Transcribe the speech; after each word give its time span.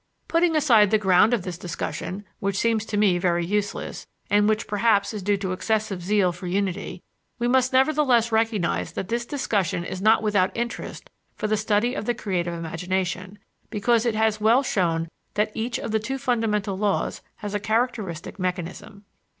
Putting 0.27 0.55
aside 0.55 0.89
the 0.89 0.97
ground 0.97 1.31
of 1.31 1.43
this 1.43 1.59
discussion, 1.59 2.25
which 2.39 2.57
seems 2.57 2.85
to 2.85 2.97
me 2.97 3.19
very 3.19 3.45
useless, 3.45 4.07
and 4.31 4.49
which 4.49 4.65
perhaps 4.67 5.13
is 5.13 5.21
due 5.21 5.37
to 5.37 5.51
excessive 5.51 6.01
zeal 6.01 6.31
for 6.31 6.47
unity, 6.47 7.03
we 7.37 7.47
must 7.47 7.71
nevertheless 7.71 8.31
recognize 8.31 8.93
that 8.93 9.09
this 9.09 9.27
discussion 9.27 9.83
is 9.83 10.01
not 10.01 10.23
without 10.23 10.57
interest 10.57 11.11
for 11.35 11.45
the 11.45 11.55
study 11.55 11.93
of 11.93 12.05
the 12.05 12.15
creative 12.15 12.55
imagination, 12.55 13.37
because 13.69 14.03
it 14.03 14.15
has 14.15 14.41
well 14.41 14.63
shown 14.63 15.07
that 15.35 15.51
each 15.53 15.77
of 15.77 15.91
the 15.91 15.99
two 15.99 16.17
fundamental 16.17 16.75
laws 16.75 17.21
has 17.35 17.53
a 17.53 17.59
characteristic 17.59 18.39
mechanism. 18.39 19.05